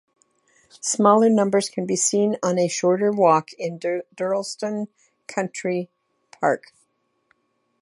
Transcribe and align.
Smaller 0.79 1.29
numbers 1.29 1.69
can 1.69 1.85
be 1.85 1.95
seen 1.95 2.35
on 2.41 2.57
a 2.57 2.67
shorter 2.67 3.11
walk 3.11 3.53
in 3.53 3.77
Durlston 3.77 4.87
Country 5.27 5.91
Park. 6.31 6.73